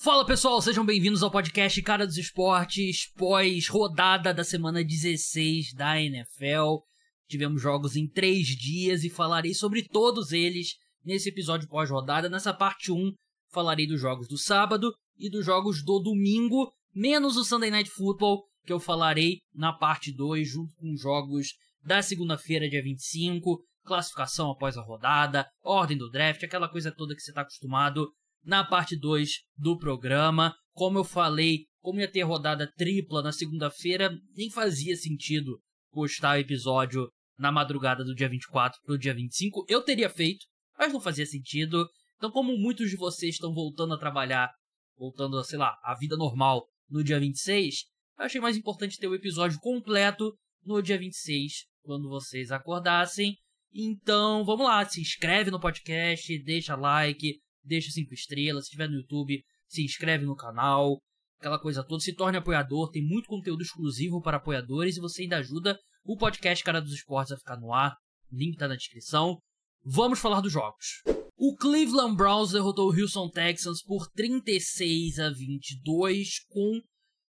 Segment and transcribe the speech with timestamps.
[0.00, 6.84] Fala pessoal, sejam bem-vindos ao podcast Cara dos Esportes, pós-rodada da semana 16 da NFL.
[7.28, 12.28] Tivemos jogos em três dias e falarei sobre todos eles nesse episódio pós-rodada.
[12.28, 13.12] Nessa parte 1,
[13.50, 18.44] falarei dos jogos do sábado e dos jogos do domingo, menos o Sunday Night Football,
[18.64, 24.52] que eu falarei na parte 2, junto com os jogos da segunda-feira, dia 25, classificação
[24.52, 28.08] após a rodada, ordem do draft, aquela coisa toda que você está acostumado
[28.44, 30.54] na parte 2 do programa.
[30.72, 36.40] Como eu falei, como ia ter rodada tripla na segunda-feira, nem fazia sentido postar o
[36.40, 39.64] episódio na madrugada do dia 24 para o dia 25.
[39.68, 40.44] Eu teria feito,
[40.78, 41.88] mas não fazia sentido.
[42.16, 44.52] Então, como muitos de vocês estão voltando a trabalhar,
[44.96, 47.84] voltando a, sei lá, a vida normal no dia 26,
[48.18, 53.36] eu achei mais importante ter o episódio completo no dia 26, quando vocês acordassem.
[53.72, 58.96] Então, vamos lá, se inscreve no podcast, deixa like, deixa cinco estrelas, se estiver no
[58.96, 61.00] YouTube, se inscreve no canal,
[61.38, 65.38] aquela coisa toda, se torne apoiador, tem muito conteúdo exclusivo para apoiadores e você ainda
[65.38, 67.96] ajuda o podcast Cara dos Esportes a ficar no ar.
[68.32, 69.38] Link tá na descrição.
[69.84, 71.02] Vamos falar dos jogos.
[71.36, 76.80] O Cleveland Browns derrotou o Houston Texans por 36 a 22 com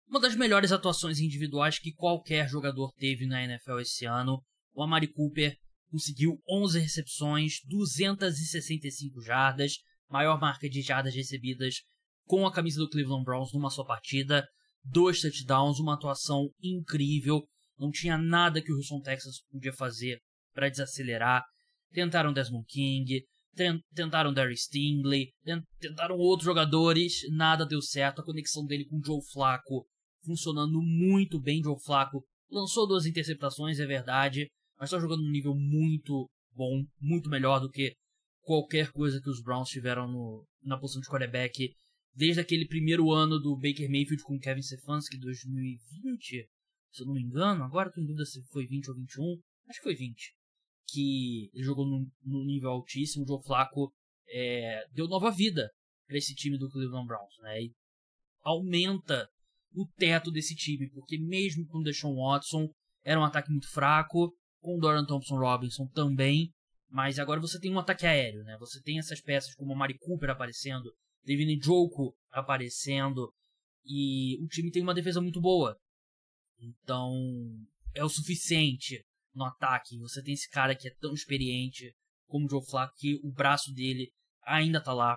[0.08, 4.42] uma das melhores atuações individuais que qualquer jogador teve na NFL esse ano.
[4.74, 5.56] O Amari Cooper
[5.90, 9.74] conseguiu 11 recepções, 265 jardas,
[10.10, 11.76] maior marca de jardas recebidas
[12.26, 14.46] com a camisa do Cleveland Browns numa só partida,
[14.84, 17.42] dois touchdowns, uma atuação incrível.
[17.78, 20.18] Não tinha nada que o Houston Texas podia fazer
[20.52, 21.44] para desacelerar.
[21.92, 23.24] Tentaram Desmond King,
[23.94, 25.32] tentaram Darius Stingley,
[25.80, 28.20] tentaram outros jogadores, nada deu certo.
[28.20, 29.86] A conexão dele com Joe Flacco
[30.24, 31.62] funcionando muito bem.
[31.62, 37.28] Joe Flacco lançou duas interceptações, é verdade, mas está jogando num nível muito bom, muito
[37.28, 37.94] melhor do que
[38.42, 41.74] qualquer coisa que os Browns tiveram no, na posição de quarterback
[42.14, 46.48] desde aquele primeiro ano do Baker Mayfield com Kevin Stefanski, 2020,
[46.90, 47.64] se eu não me engano.
[47.64, 49.40] Agora estou dúvida se foi 20 ou 21.
[49.68, 50.34] Acho que foi 20.
[50.88, 53.24] Que ele jogou num, nível altíssimo.
[53.24, 53.92] O Joe Flacco
[54.28, 55.70] é, deu nova vida
[56.06, 57.34] para esse time do Cleveland Browns.
[57.42, 57.62] Né?
[57.64, 57.74] E
[58.42, 59.28] aumenta
[59.72, 62.68] o teto desse time, porque mesmo com o Deshaun Watson,
[63.04, 64.34] era um ataque muito fraco.
[64.60, 66.52] Com o Dorian Thompson Robinson também.
[66.90, 68.56] Mas agora você tem um ataque aéreo, né?
[68.58, 70.92] Você tem essas peças como a Mari Cooper aparecendo,
[71.24, 73.32] Devin Njoku aparecendo,
[73.84, 75.78] e o time tem uma defesa muito boa.
[76.58, 77.14] Então,
[77.94, 79.98] é o suficiente no ataque.
[79.98, 81.94] Você tem esse cara que é tão experiente
[82.26, 84.10] como o Joe Flacco, que o braço dele
[84.44, 85.16] ainda tá lá,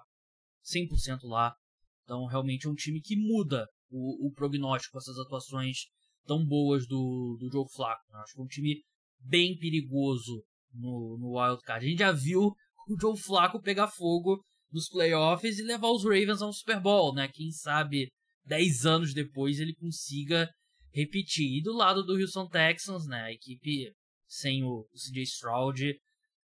[0.64, 1.56] 100% lá.
[2.04, 5.88] Então, realmente é um time que muda o, o prognóstico essas atuações
[6.26, 8.12] tão boas do, do Joe Flacco.
[8.12, 8.20] Né?
[8.20, 8.84] Acho que é um time
[9.20, 11.86] bem perigoso no, no Wild Card.
[11.86, 12.52] A gente já viu
[12.88, 17.28] o Joe Flacco pegar fogo nos playoffs e levar os Ravens ao Super Bowl, né?
[17.28, 18.10] Quem sabe
[18.46, 20.50] 10 anos depois ele consiga
[20.92, 21.58] repetir.
[21.58, 23.22] E do lado do Houston Texans, né?
[23.22, 23.92] A equipe
[24.28, 25.96] sem o, CJ Stroud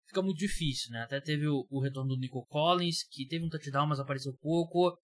[0.08, 1.02] fica muito difícil, né?
[1.02, 4.98] Até teve o, o, retorno do Nico Collins, que teve um touchdown, mas apareceu pouco.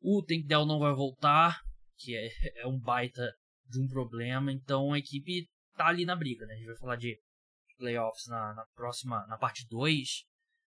[0.00, 1.60] O Tank Dell não vai voltar,
[1.96, 2.28] que é,
[2.62, 3.32] é um baita
[3.68, 4.52] de um problema.
[4.52, 5.46] Então a equipe
[5.76, 6.54] tá ali na briga, né?
[6.54, 7.16] A gente vai falar de
[7.80, 10.24] playoffs na, na próxima, na parte 2.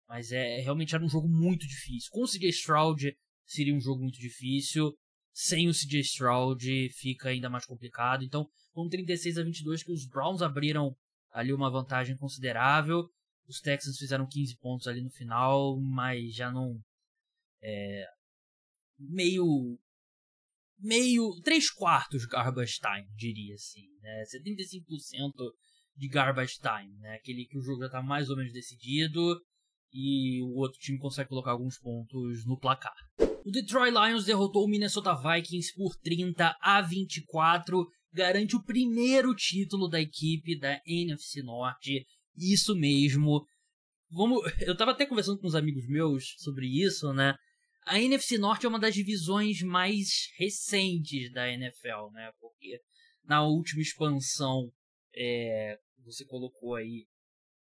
[0.08, 2.10] Mas é realmente era um jogo muito difícil.
[2.12, 4.94] Com o CJ Stroud seria um jogo muito difícil.
[5.34, 8.24] Sem o CJ Stroud fica ainda mais complicado.
[8.24, 10.96] Então, com 36 a 22 que os Browns abriram
[11.32, 13.10] ali uma vantagem considerável.
[13.48, 16.80] Os Texans fizeram 15 pontos ali no final, mas já não
[17.62, 18.06] é,
[19.00, 19.80] meio
[20.80, 24.24] meio três quartos garbage time, diria assim, né?
[24.26, 25.32] 75%
[25.98, 27.16] de garbage time, né?
[27.16, 29.42] Aquele que o jogo já está mais ou menos decidido
[29.92, 32.96] e o outro time consegue colocar alguns pontos no placar.
[33.44, 39.88] O Detroit Lions derrotou o Minnesota Vikings por 30 a 24, garante o primeiro título
[39.88, 42.06] da equipe da NFC Norte.
[42.38, 43.46] Isso mesmo.
[44.10, 47.36] Vamos, eu tava até conversando com uns amigos meus sobre isso, né?
[47.86, 52.30] A NFC Norte é uma das divisões mais recentes da NFL, né?
[52.40, 52.82] Porque
[53.24, 54.70] na última expansão
[55.16, 55.78] é,
[56.12, 57.06] você colocou aí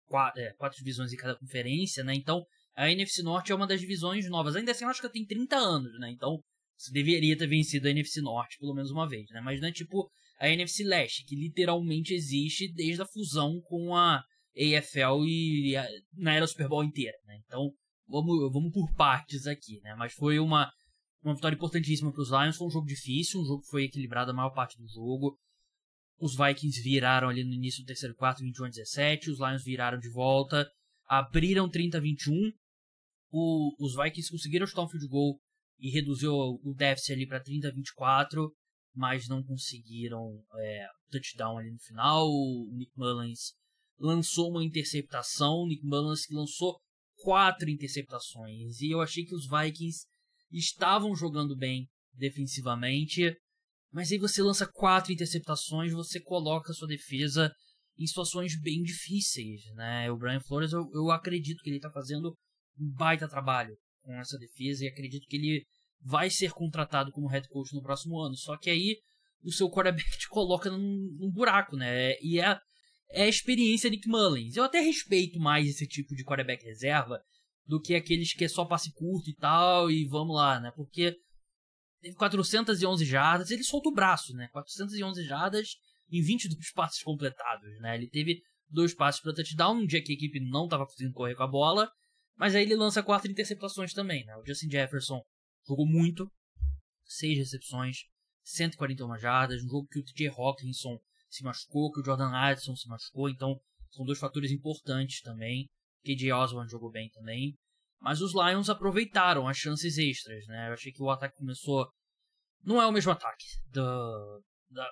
[0.07, 2.13] quatro, é, quatro, divisões em cada conferência, né?
[2.15, 2.43] Então
[2.75, 4.55] a NFC Norte é uma das divisões novas.
[4.55, 6.11] Ainda assim, eu acho que tem 30 anos, né?
[6.11, 6.39] Então
[6.77, 9.41] você deveria ter vencido a NFC Norte pelo menos uma vez, né?
[9.41, 10.09] Mas não é tipo
[10.39, 14.23] a NFC Leste, que literalmente existe desde a fusão com a
[14.55, 17.37] AFL e a, na era Super Bowl inteira, né?
[17.45, 17.71] Então
[18.07, 19.95] vamos, vamos por partes aqui, né?
[19.95, 20.71] Mas foi uma,
[21.23, 22.57] uma vitória importantíssima para os Lions.
[22.57, 25.37] Foi um jogo difícil, um jogo que foi equilibrado a maior parte do jogo.
[26.19, 29.31] Os Vikings viraram ali no início do terceiro quarto, 21 a 17.
[29.31, 30.69] Os Lions viraram de volta,
[31.05, 32.51] abriram 30 a 21.
[33.31, 35.39] O, os Vikings conseguiram chutar um field goal
[35.79, 38.51] e reduziu o déficit ali para 30 a 24,
[38.93, 42.27] mas não conseguiram é, touchdown ali no final.
[42.27, 43.53] O Nick Mullins
[43.97, 46.77] lançou uma interceptação, Nick Mullins que lançou
[47.17, 48.81] quatro interceptações.
[48.81, 50.05] E eu achei que os Vikings
[50.51, 53.35] estavam jogando bem defensivamente,
[53.91, 57.51] mas aí você lança quatro interceptações, você coloca a sua defesa
[57.97, 60.09] em situações bem difíceis, né?
[60.11, 62.29] O Brian Flores, eu, eu acredito que ele está fazendo
[62.79, 65.65] um baita trabalho com essa defesa e acredito que ele
[66.01, 68.35] vai ser contratado como head coach no próximo ano.
[68.35, 68.97] Só que aí
[69.43, 72.13] o seu quarterback te coloca num, num buraco, né?
[72.21, 72.59] E é
[73.11, 74.55] é a experiência Nick Mullins.
[74.55, 77.19] Eu até respeito mais esse tipo de quarterback reserva
[77.65, 80.71] do que aqueles que é só passe curto e tal, e vamos lá, né?
[80.75, 81.15] Porque
[82.01, 84.47] teve 411 jardas, ele solta o braço, né?
[84.51, 85.75] 411 jardas
[86.11, 87.95] em 22 passes completados, né?
[87.95, 91.35] Ele teve dois passes para touchdown, um dia que a equipe não estava conseguindo correr
[91.35, 91.91] com a bola,
[92.37, 94.35] mas aí ele lança quatro interceptações também, né?
[94.37, 95.21] O Justin Jefferson
[95.67, 96.31] jogou muito,
[97.05, 97.97] seis recepções,
[98.43, 100.99] 141 jardas, um jogo que o TJ Hawkinson
[101.29, 103.59] se machucou, que o Jordan Addison se machucou, então
[103.91, 105.69] são dois fatores importantes também.
[106.03, 107.55] KJ Osborne jogou bem também.
[107.99, 110.69] Mas os Lions aproveitaram as chances extras, né?
[110.69, 111.87] Eu achei que o ataque começou.
[112.63, 114.89] Não é o mesmo ataque do, da,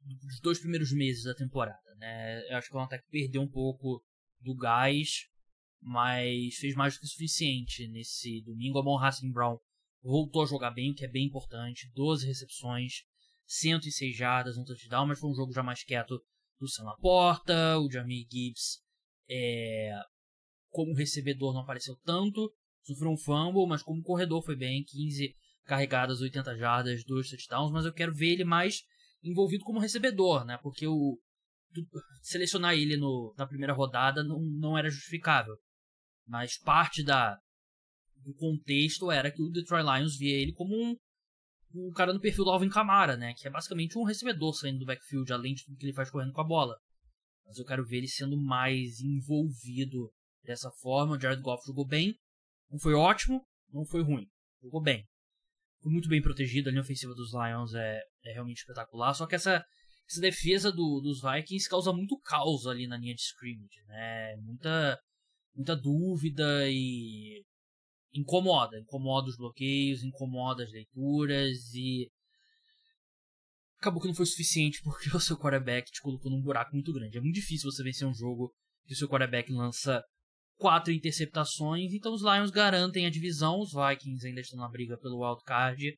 [0.00, 2.42] dos dois primeiros meses da temporada, né?
[2.50, 4.02] Eu acho que o ataque perdeu um pouco
[4.40, 5.26] do gás,
[5.80, 8.78] mas fez mais do que suficiente nesse domingo.
[8.78, 9.58] A Mon Racing Brown
[10.02, 11.90] voltou a jogar bem, o que é bem importante.
[11.94, 13.04] 12 recepções,
[13.46, 16.22] 106 jardas, um touchdown, mas foi um jogo já mais quieto
[16.58, 18.82] do Sam Laporta, o Jamie Gibbs
[19.28, 19.92] é,
[20.70, 25.34] como recebedor não apareceu tanto, sofreu um fumble, mas como corredor foi bem, 15
[25.64, 28.82] carregadas, 80 jardas, 2 touchdowns, mas eu quero ver ele mais
[29.22, 30.58] envolvido como recebedor, né?
[30.62, 31.18] Porque o
[32.22, 35.54] selecionar ele no, na primeira rodada não, não era justificável.
[36.26, 37.38] Mas parte da
[38.24, 40.96] do contexto era que o Detroit Lions via ele como um
[41.74, 43.34] o cara no perfil do Alvin Kamara, né?
[43.34, 46.32] Que é basicamente um recebedor saindo do backfield, além de tudo que ele faz correndo
[46.32, 46.74] com a bola.
[47.46, 50.10] Mas eu quero ver ele sendo mais envolvido
[50.48, 51.16] dessa forma.
[51.16, 52.14] O Jared Goff jogou bem.
[52.70, 54.26] Não foi ótimo, não foi ruim.
[54.62, 55.06] Jogou bem.
[55.80, 56.68] Foi muito bem protegido.
[56.68, 59.14] A linha ofensiva dos Lions é, é realmente espetacular.
[59.14, 59.62] Só que essa,
[60.10, 64.36] essa defesa do, dos Vikings causa muito caos ali na linha de scrimmage, né?
[64.38, 64.98] Muita,
[65.54, 67.44] muita dúvida e
[68.12, 72.10] incomoda, incomoda os bloqueios, incomoda as leituras e
[73.78, 77.18] acabou que não foi suficiente porque o seu quarterback te colocou num buraco muito grande.
[77.18, 78.52] É muito difícil você vencer um jogo
[78.86, 80.02] que o seu quarterback lança
[80.58, 85.24] quatro interceptações, então os Lions garantem a divisão, os Vikings ainda estão na briga pelo
[85.24, 85.96] wild card,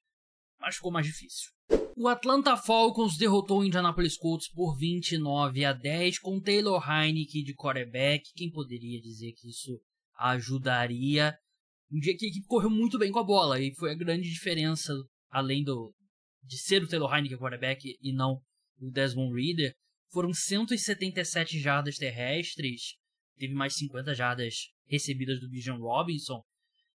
[0.60, 1.50] mas ficou mais difícil.
[1.96, 7.54] O Atlanta Falcons derrotou o Indianapolis Colts por 29 a 10 com Taylor Heineke de
[7.54, 8.22] quarterback.
[8.34, 9.80] Quem poderia dizer que isso
[10.18, 11.36] ajudaria?
[11.90, 14.30] Um dia que a equipe correu muito bem com a bola e foi a grande
[14.30, 14.92] diferença,
[15.30, 15.92] além do
[16.42, 18.40] de ser o Taylor Heineken quarterback e não
[18.80, 19.74] o Desmond Reader,
[20.10, 22.94] foram 177 jardas terrestres,
[23.40, 26.42] teve mais 50 jardas recebidas do Bijan Robinson,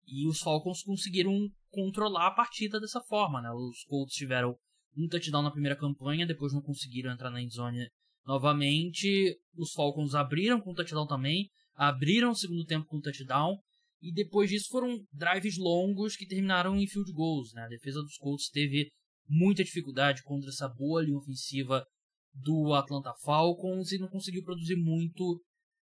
[0.06, 1.32] e os Falcons conseguiram
[1.70, 3.50] controlar a partida dessa forma, né?
[3.50, 4.56] Os Colts tiveram
[4.96, 7.88] um touchdown na primeira campanha, depois não conseguiram entrar na endzone
[8.26, 9.38] novamente.
[9.56, 13.56] Os Falcons abriram com touchdown também, abriram o segundo tempo com touchdown,
[14.00, 17.52] e depois disso foram drives longos que terminaram em field goals.
[17.54, 17.62] Né?
[17.62, 18.90] A defesa dos Colts teve
[19.28, 21.86] muita dificuldade contra essa boa linha ofensiva
[22.34, 25.40] do Atlanta Falcons e não conseguiu produzir muito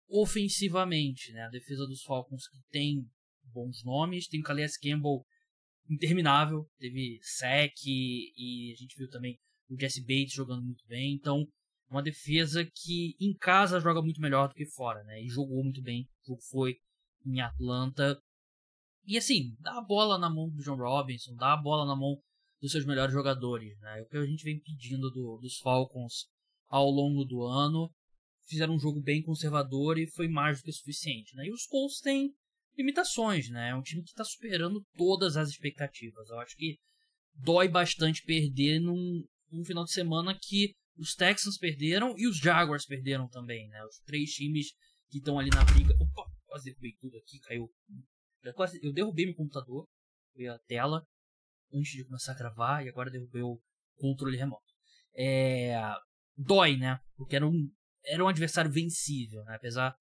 [0.08, 1.32] ofensivamente.
[1.32, 1.42] Né?
[1.42, 3.04] A defesa dos Falcons que tem
[3.44, 5.24] bons nomes, tem o Calais Campbell
[5.88, 11.46] interminável, teve sec e a gente viu também o Jesse Bates jogando muito bem, então
[11.88, 15.22] uma defesa que em casa joga muito melhor do que fora, né?
[15.22, 16.76] E jogou muito bem, o jogo foi
[17.24, 18.20] em Atlanta.
[19.04, 22.20] E assim, dá a bola na mão do John Robinson, dá a bola na mão
[22.60, 23.78] dos seus melhores jogadores.
[23.80, 24.00] Né?
[24.00, 26.26] É o que a gente vem pedindo do, dos Falcons
[26.68, 27.88] ao longo do ano.
[28.46, 31.34] Fizeram um jogo bem conservador e foi mais do que suficiente.
[31.34, 31.46] Né?
[31.46, 32.32] E os Colts têm
[32.76, 33.70] limitações, né?
[33.70, 36.28] É um time que está superando todas as expectativas.
[36.28, 36.78] Eu acho que
[37.34, 42.86] dói bastante perder num, num final de semana que os Texans perderam e os Jaguars
[42.86, 43.84] perderam também, né?
[43.84, 44.68] Os três times
[45.08, 45.94] que estão ali na briga.
[45.94, 47.70] Opa, quase derrubei tudo aqui, caiu.
[48.82, 49.86] Eu, derrubei meu computador,
[50.32, 51.04] foi a tela,
[51.72, 53.60] antes de começar a gravar, e agora derrubei o
[53.96, 54.64] controle remoto.
[55.14, 55.74] É,
[56.36, 57.00] dói, né?
[57.16, 57.70] Porque era um,
[58.06, 59.56] era um adversário vencível, né?
[59.56, 59.94] Apesar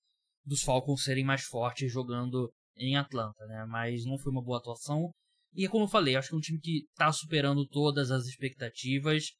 [0.45, 3.65] dos Falcons serem mais fortes jogando em Atlanta, né?
[3.67, 5.11] Mas não foi uma boa atuação.
[5.53, 9.31] E como eu falei, acho que é um time que está superando todas as expectativas.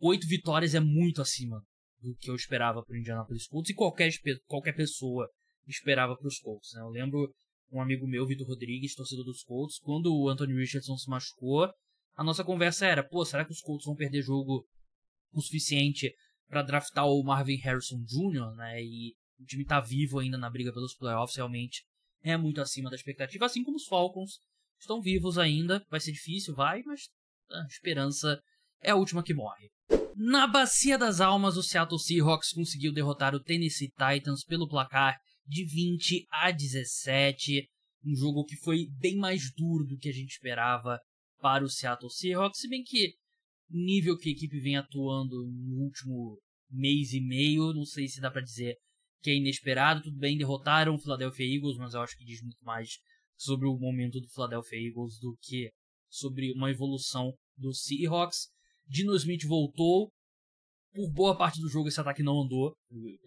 [0.00, 1.62] Oito vitórias é muito acima
[2.00, 4.10] do que eu esperava para o Indianapolis Colts e qualquer,
[4.46, 5.28] qualquer pessoa
[5.66, 6.70] esperava para os Colts.
[6.74, 6.80] Né?
[6.80, 7.32] Eu lembro
[7.70, 11.68] um amigo meu, Vitor Rodrigues, torcedor dos Colts, quando o Anthony Richardson se machucou,
[12.14, 14.66] a nossa conversa era, pô, será que os Colts vão perder jogo
[15.32, 16.12] o suficiente
[16.48, 18.82] para draftar o Marvin Harrison Jr., né?
[18.82, 21.84] E o time tá vivo ainda na briga pelos playoffs, realmente
[22.22, 24.40] é muito acima da expectativa, assim como os Falcons
[24.80, 25.84] estão vivos ainda.
[25.90, 27.08] Vai ser difícil, vai, mas
[27.50, 28.40] a esperança
[28.82, 29.70] é a última que morre.
[30.16, 35.64] Na Bacia das Almas, o Seattle Seahawks conseguiu derrotar o Tennessee Titans pelo placar de
[35.64, 37.68] 20 a 17.
[38.04, 41.00] Um jogo que foi bem mais duro do que a gente esperava
[41.40, 43.14] para o Seattle Seahawks, se bem que
[43.70, 48.30] nível que a equipe vem atuando no último mês e meio, não sei se dá
[48.30, 48.76] para dizer
[49.22, 50.02] que é inesperado.
[50.02, 52.98] Tudo bem, derrotaram o Philadelphia Eagles, mas eu acho que diz muito mais
[53.36, 55.70] sobre o momento do Philadelphia Eagles do que
[56.08, 58.48] sobre uma evolução do Seahawks.
[58.86, 60.10] Dino Smith voltou.
[60.94, 62.74] Por boa parte do jogo esse ataque não andou.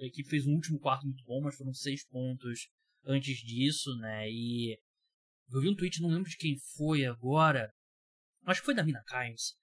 [0.01, 2.67] A equipe fez um último quarto muito bom, mas foram seis pontos
[3.05, 4.29] antes disso, né?
[4.29, 4.77] E
[5.51, 7.71] eu vi um tweet, não lembro de quem foi agora.
[8.45, 9.53] Acho que foi da Mina Kimes.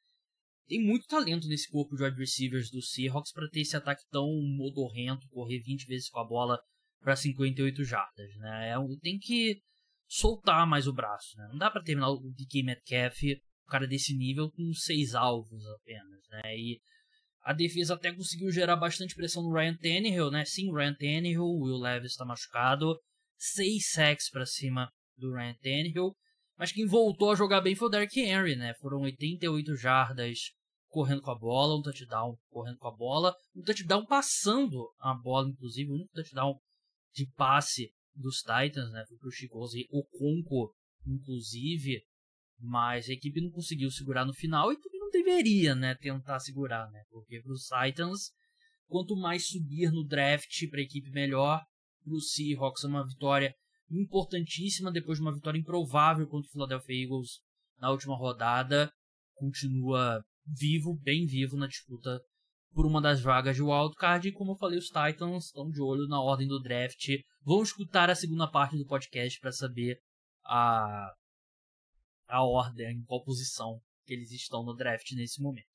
[0.69, 4.29] Tem muito talento nesse corpo de wide receivers do Seahawks para ter esse ataque tão
[4.43, 6.61] modorrento, correr 20 vezes com a bola
[7.01, 8.71] para 58 jardas, né?
[8.71, 9.63] É tem que
[10.07, 11.49] soltar mais o braço, né?
[11.51, 13.23] Não dá para terminar o DK Metcalf,
[13.67, 16.57] o cara desse nível, com seis alvos apenas, né?
[16.57, 16.79] E
[17.43, 20.45] a defesa até conseguiu gerar bastante pressão no Ryan Tannehill, né?
[20.45, 22.95] Sim, Ryan Tannehill, o Will Levis está machucado,
[23.39, 26.15] seis sacks para cima do Ryan Tannehill,
[26.59, 28.75] mas quem voltou a jogar bem foi o Derrick Henry, né?
[28.75, 30.39] Foram 88 jardas
[30.89, 35.49] correndo com a bola, um touchdown correndo com a bola, um touchdown passando a bola,
[35.49, 36.59] inclusive, um touchdown
[37.13, 39.05] de passe dos Titans, né?
[39.09, 40.75] Foi pro Chicose o Conco,
[41.07, 42.03] inclusive,
[42.59, 45.95] mas a equipe não conseguiu segurar no final e também não deveria, né?
[45.95, 47.03] Tentar segurar, né?
[47.11, 48.33] Porque para os Titans,
[48.87, 51.63] quanto mais subir no draft para a equipe melhor,
[52.05, 53.55] para Seahawks é uma vitória
[53.91, 57.41] importantíssima depois de uma vitória improvável contra o Philadelphia Eagles
[57.79, 58.93] na última rodada,
[59.35, 62.21] continua vivo, bem vivo na disputa
[62.73, 64.29] por uma das vagas de wildcard.
[64.29, 67.09] E como eu falei, os Titans estão de olho na ordem do draft.
[67.43, 69.99] Vão escutar a segunda parte do podcast para saber
[70.45, 71.13] a,
[72.29, 75.67] a ordem, em qual posição que eles estão no draft nesse momento.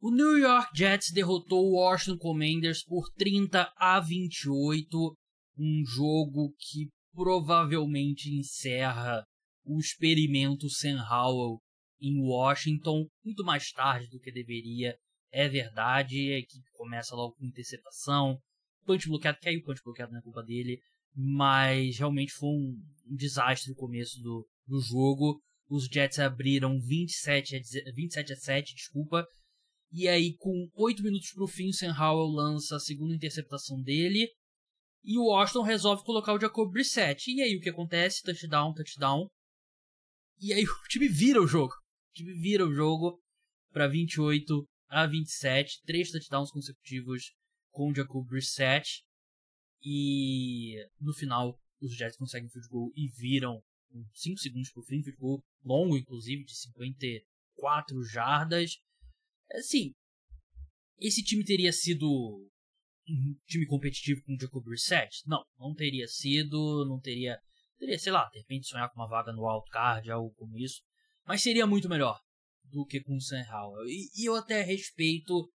[0.00, 5.16] O New York Jets derrotou o Washington Commanders por 30 a 28,
[5.58, 9.24] um jogo que provavelmente encerra
[9.64, 11.58] o experimento Sam Howell
[12.00, 14.96] em Washington muito mais tarde do que deveria
[15.36, 18.40] é verdade, a equipe começa logo com interceptação,
[18.86, 20.80] punch bloqueado, caiu punch bloqueado na é culpa dele,
[21.14, 25.38] mas realmente foi um, um desastre o começo do, do jogo.
[25.68, 27.58] Os Jets abriram 27 a,
[27.94, 29.26] 27 a 7, desculpa.
[29.92, 34.28] E aí, com 8 minutos pro fim, o Sam Howell lança a segunda interceptação dele.
[35.04, 37.30] E o Washington resolve colocar o Jacob Brissett.
[37.30, 38.22] E aí, o que acontece?
[38.22, 39.28] Touchdown, touchdown.
[40.40, 41.74] E aí, o time vira o jogo.
[42.16, 43.22] Time vira o jogo
[43.70, 47.34] para 28 a 27, três touchdowns consecutivos
[47.70, 49.04] com o Jacob Brissett.
[49.82, 53.62] E no final, os Jets conseguem field goal e viram
[54.14, 58.78] 5 segundos por fim, field goal longo, inclusive, de 54 jardas.
[59.52, 59.92] Assim,
[60.98, 62.08] esse time teria sido
[63.06, 65.22] um time competitivo com o Jacob Brissett?
[65.26, 67.38] Não, não teria sido, não teria,
[67.78, 70.80] teria, sei lá, de repente sonhar com uma vaga no wildcard, algo como isso.
[71.26, 72.18] Mas seria muito melhor
[72.64, 73.86] do que com o Sam Howell.
[73.88, 75.50] E, e, eu até respeito,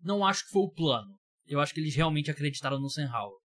[0.00, 1.18] não acho que foi o plano.
[1.46, 3.38] Eu acho que eles realmente acreditaram no Sam Howell.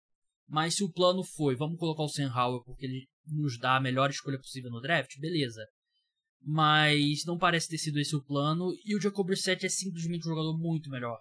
[0.48, 3.82] Mas se o plano foi, vamos colocar o Sam Howell porque ele nos dá a
[3.82, 5.66] melhor escolha possível no draft, beleza.
[6.42, 8.74] Mas não parece ter sido esse o plano.
[8.86, 11.18] E o Jacob Brissett é simplesmente um jogador muito melhor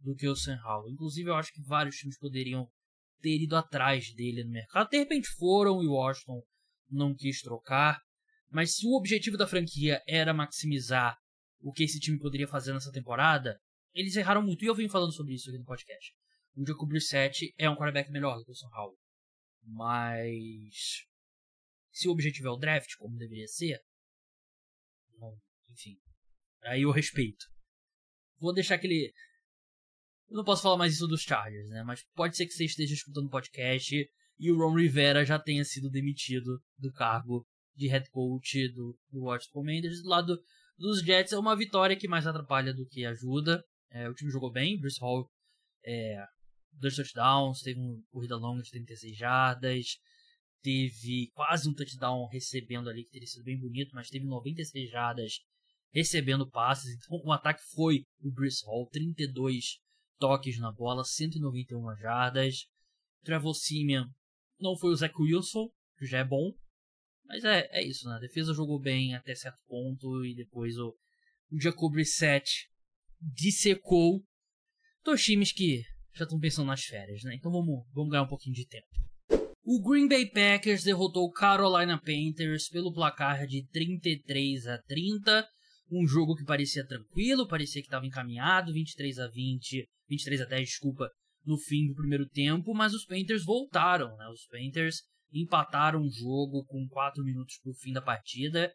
[0.00, 0.90] do que o Sam Howell.
[0.90, 2.68] Inclusive, eu acho que vários times poderiam
[3.20, 4.90] ter ido atrás dele no mercado.
[4.90, 6.42] De repente foram e o Washington
[6.90, 7.98] não quis trocar.
[8.50, 11.18] Mas se o objetivo da franquia era maximizar
[11.60, 13.60] o que esse time poderia fazer nessa temporada,
[13.94, 14.64] eles erraram muito.
[14.64, 16.14] E eu venho falando sobre isso aqui no podcast.
[16.54, 18.98] O Jacob Brissett é um quarterback melhor do que o Sam Howell.
[19.62, 21.04] Mas
[21.92, 23.80] se o objetivo é o draft, como deveria ser,
[25.18, 25.36] não,
[25.70, 25.98] enfim,
[26.62, 27.44] aí eu respeito.
[28.38, 29.12] Vou deixar aquele
[30.28, 31.82] eu não posso falar mais isso dos Chargers, né?
[31.82, 33.96] Mas pode ser que você esteja escutando o podcast
[34.38, 37.46] e o Ron Rivera já tenha sido demitido do cargo
[37.78, 40.02] de head coach do, do Washington Commanders.
[40.02, 40.38] Do lado
[40.76, 43.64] dos Jets é uma vitória que mais atrapalha do que ajuda.
[43.90, 45.30] É, o time jogou bem, Bruce Hall
[45.84, 46.24] é,
[46.72, 49.86] dois touchdowns, teve uma corrida longa de 36 jardas,
[50.60, 55.38] teve quase um touchdown recebendo ali, que teria sido bem bonito, mas teve 96 jardas
[55.92, 56.96] recebendo passes.
[56.96, 59.78] Então o ataque foi o Bruce Hall, 32
[60.18, 62.66] toques na bola, 191 jardas.
[63.22, 64.04] Trevor Simeon
[64.60, 66.52] não foi o Zach Wilson, que já é bom,
[67.28, 68.16] Mas é, é isso, né?
[68.16, 70.94] A defesa jogou bem até certo ponto e depois o,
[71.52, 72.42] o Jacob Reset
[73.20, 74.22] dissecou
[75.04, 75.82] dois times que
[76.14, 77.34] já estão pensando nas férias, né?
[77.34, 78.86] Então vamos, vamos ganhar um pouquinho de tempo.
[79.62, 85.46] O Green Bay Packers derrotou o Carolina Panthers pelo placar de 33 a 30.
[85.90, 90.68] Um jogo que parecia tranquilo, parecia que estava encaminhado, 23 a 20, 23 a 10,
[90.68, 91.10] desculpa,
[91.44, 94.28] no fim do primeiro tempo, mas os Panthers voltaram, né?
[94.28, 98.72] Os Panthers empataram o jogo com 4 minutos para o fim da partida.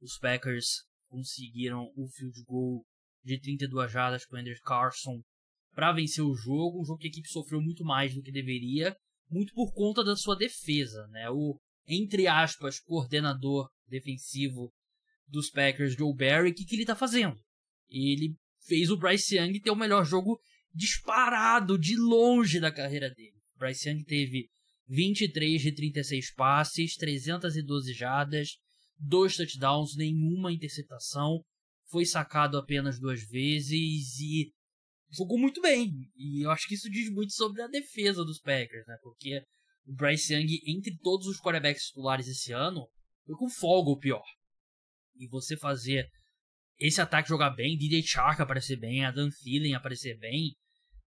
[0.00, 2.84] Os Packers conseguiram o field goal
[3.24, 5.20] de 32 jardas o Andrew Carson
[5.74, 8.96] para vencer o jogo, um jogo que a equipe sofreu muito mais do que deveria,
[9.28, 11.28] muito por conta da sua defesa, né?
[11.30, 14.72] O entre aspas coordenador defensivo
[15.28, 17.38] dos Packers, Joe Barry, o que, que ele está fazendo?
[17.88, 18.36] Ele
[18.66, 20.40] fez o Bryce Young ter o melhor jogo
[20.72, 23.36] disparado de longe da carreira dele.
[23.56, 24.48] Bryce Young teve
[24.88, 28.58] 23 de 36 passes, 312 jardas,
[28.98, 31.44] dois touchdowns, nenhuma interceptação,
[31.88, 34.52] foi sacado apenas duas vezes e
[35.10, 35.92] jogou muito bem.
[36.16, 38.96] E eu acho que isso diz muito sobre a defesa dos Packers, né?
[39.02, 39.42] Porque
[39.86, 42.88] o Bryce Young, entre todos os quarterbacks titulares esse ano,
[43.24, 44.24] foi com folga o pior.
[45.16, 46.08] E você fazer
[46.78, 50.54] esse ataque jogar bem, DJ Chark aparecer bem, Adam Thielen aparecer bem,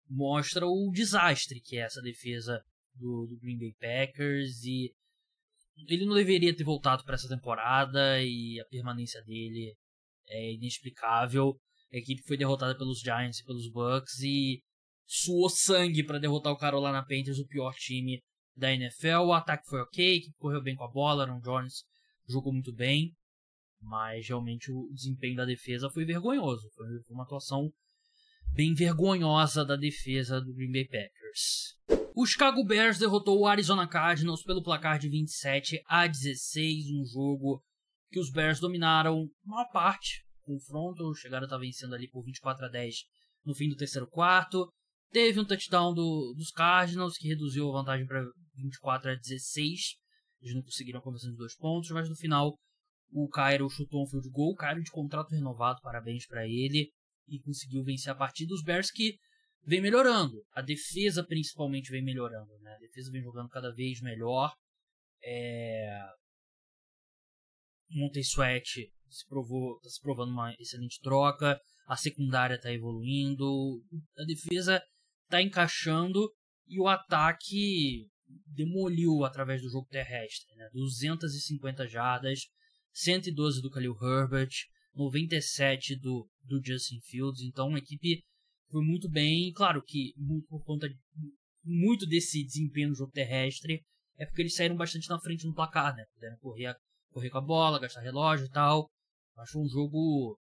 [0.10, 2.60] mostra o desastre que é essa defesa
[2.96, 4.94] do, do Green Bay Packers e
[5.88, 9.76] ele não deveria ter voltado para essa temporada e a permanência dele
[10.28, 11.56] é inexplicável.
[11.92, 14.62] A equipe foi derrotada pelos Giants e pelos Bucks e
[15.08, 18.22] suou sangue para derrotar o Carolina Panthers, o pior time
[18.56, 19.26] da NFL.
[19.26, 21.84] O ataque foi ok, correu bem com a bola, Aaron Jones
[22.28, 23.16] jogou muito bem,
[23.82, 26.70] mas realmente o desempenho da defesa foi vergonhoso.
[26.76, 27.72] Foi uma atuação
[28.54, 31.76] bem vergonhosa da defesa do Green Bay Packers.
[32.22, 37.64] O Chicago Bears derrotou o Arizona Cardinals pelo placar de 27 a 16, um jogo
[38.12, 42.68] que os Bears dominaram uma parte confronto, chegaram a estar vencendo ali por 24 a
[42.68, 42.94] 10
[43.46, 44.70] no fim do terceiro quarto.
[45.14, 48.22] Teve um touchdown do, dos Cardinals que reduziu a vantagem para
[48.54, 49.80] 24 a 16.
[50.42, 52.54] Eles não conseguiram conversão de dois pontos, mas no final
[53.14, 54.56] o Cairo chutou um field goal.
[54.56, 56.92] Cairo de contrato renovado, parabéns para ele.
[57.30, 58.54] E conseguiu vencer a partida.
[58.54, 59.16] Os Bears que
[59.64, 60.44] vem melhorando.
[60.54, 62.58] A defesa principalmente vem melhorando.
[62.60, 62.74] Né?
[62.74, 64.54] A defesa vem jogando cada vez melhor.
[65.24, 66.00] É...
[67.92, 73.84] Monte Sweat se provou, tá se provando uma excelente troca, a secundária está evoluindo,
[74.18, 74.82] a defesa
[75.24, 76.32] está encaixando
[76.68, 78.08] e o ataque
[78.46, 80.70] demoliu através do jogo terrestre, né?
[80.72, 82.42] 250 jardas,
[82.94, 84.52] 112 do Khalil Herbert,
[84.94, 88.24] 97 do, do Justin Fields, então a equipe
[88.70, 90.14] foi muito bem, claro que
[90.48, 90.96] por conta de,
[91.64, 93.84] muito desse desempenho no jogo terrestre
[94.18, 96.06] é porque eles saíram bastante na frente no placar, né?
[96.14, 96.76] Puderam correr,
[97.12, 98.90] correr com a bola, gastar relógio e tal.
[99.38, 100.38] Acho um jogo,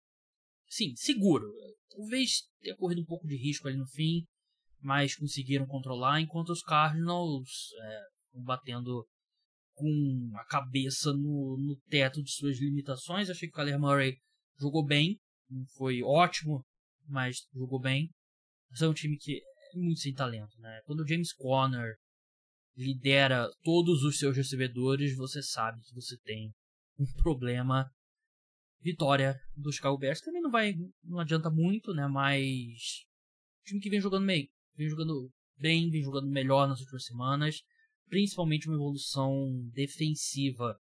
[0.67, 1.45] sim, seguro.
[1.89, 4.25] Talvez tenha corrido um pouco de risco ali no fim,
[4.81, 8.01] mas conseguiram controlar, enquanto os Cardinals é,
[8.43, 9.05] batendo
[9.73, 13.29] com a cabeça no, no teto de suas limitações.
[13.29, 14.17] Achei que o Kyler Murray
[14.59, 16.65] jogou bem, não foi ótimo,
[17.07, 18.09] mas jogou bem.
[18.69, 19.41] Mas é um time que
[19.73, 20.81] é muito sem talento, né?
[20.85, 21.95] Quando o James Conner
[22.75, 26.53] lidera todos os seus recebedores, você sabe que você tem
[26.99, 27.89] um problema
[28.81, 30.21] vitória do Chicago Bears.
[30.21, 32.07] Também não vai, não adianta muito, né?
[32.07, 33.05] Mas
[33.67, 37.61] time que vem jogando bem, vem jogando bem, vem jogando melhor nas últimas semanas,
[38.07, 40.77] principalmente uma evolução defensiva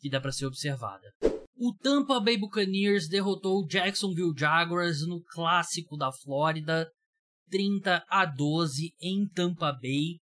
[0.00, 1.12] que dá para ser observada.
[1.56, 6.90] O Tampa Bay Buccaneers derrotou o Jacksonville Jaguars no clássico da Flórida,
[7.54, 10.18] 30 a 12 em Tampa Bay.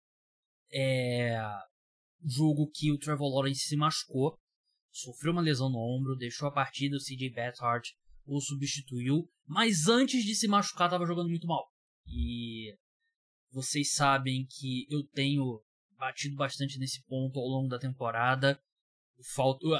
[0.70, 1.38] É
[2.24, 4.38] jogo que o Trevor Lawrence se machucou
[4.92, 7.88] sofreu uma lesão no ombro, deixou a partida, o CJ Beathard
[8.24, 11.66] o substituiu, mas antes de se machucar estava jogando muito mal.
[12.06, 12.76] E
[13.50, 15.60] vocês sabem que eu tenho
[15.98, 18.60] batido bastante nesse ponto ao longo da temporada.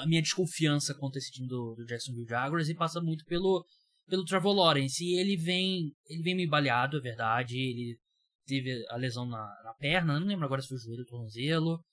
[0.01, 3.65] A minha desconfiança contra esse time do, do Jacksonville Jaguars e passa muito pelo,
[4.09, 5.05] pelo Trevor Lawrence.
[5.05, 7.59] E ele vem, ele vem meio baleado, é verdade.
[7.59, 7.99] Ele
[8.47, 11.09] teve a lesão na, na perna, não lembro agora se foi o joelho ou o
[11.09, 11.85] tornozelo.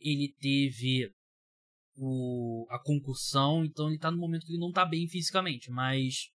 [0.00, 1.10] Ele teve
[1.96, 6.28] o, a concussão, então ele tá no momento que ele não tá bem fisicamente, mas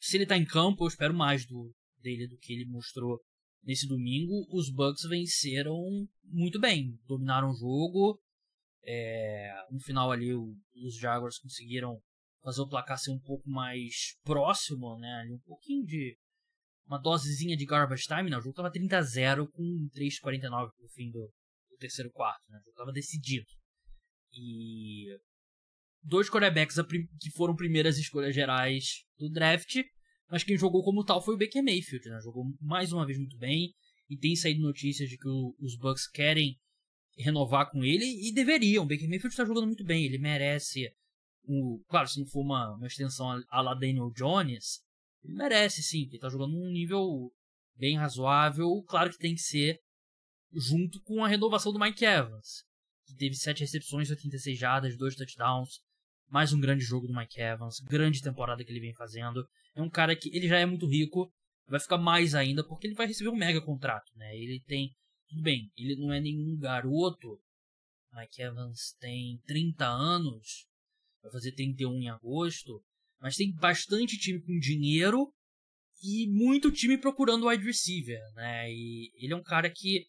[0.00, 3.20] se ele tá em campo, eu espero mais do dele do que ele mostrou
[3.62, 4.46] nesse domingo.
[4.50, 5.76] Os Bucks venceram
[6.24, 8.20] muito bem, dominaram o jogo.
[8.84, 10.54] É, no final ali o,
[10.86, 12.00] os Jaguars conseguiram
[12.42, 15.26] fazer o placar ser um pouco mais próximo, né?
[15.30, 16.16] Um pouquinho de
[16.86, 18.38] uma dosezinha de garbage time, né?
[18.38, 21.30] O jogo tava 30 a 0 com 3:49 no fim do,
[21.70, 22.58] do terceiro quarto, né?
[22.58, 23.46] O jogo tava decidido.
[24.32, 25.06] E
[26.02, 26.76] dois quarterbacks
[27.20, 29.76] que foram primeiras escolhas gerais do draft,
[30.30, 32.20] mas quem jogou como tal foi o Baker Mayfield, né?
[32.22, 33.74] Jogou mais uma vez muito bem
[34.08, 36.58] e tem saído notícias de que o, os Bucks querem
[37.18, 38.84] renovar com ele e deveriam.
[38.84, 40.90] O Baker Mayfield está jogando muito bem, ele merece
[41.88, 44.80] claro, se não for uma, uma extensão a la Daniel Jones,
[45.24, 47.32] ele merece sim, ele está jogando num nível
[47.76, 49.80] bem razoável, claro que tem que ser
[50.52, 52.64] junto com a renovação do Mike Evans,
[53.06, 55.80] que teve 7 recepções, 86 jardas, 2 touchdowns,
[56.28, 59.46] mais um grande jogo do Mike Evans, grande temporada que ele vem fazendo.
[59.74, 61.32] É um cara que ele já é muito rico,
[61.66, 64.36] vai ficar mais ainda porque ele vai receber um mega contrato, né?
[64.36, 64.94] Ele tem,
[65.28, 67.40] tudo bem, ele não é nenhum garoto.
[68.12, 70.66] Mike Evans tem 30 anos,
[71.22, 72.82] vai fazer 31 em agosto,
[73.20, 75.32] mas tem bastante time com dinheiro
[76.02, 78.70] e muito time procurando wide receiver, né?
[78.70, 80.06] E ele é um cara que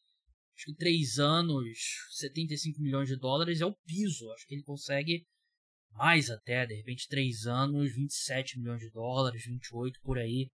[0.56, 1.80] acho que 3 anos,
[2.12, 4.32] 75 milhões de dólares é o piso.
[4.32, 5.26] Acho que ele consegue
[5.92, 10.50] mais até, de repente 3 anos, 27 milhões de dólares, 28 por aí.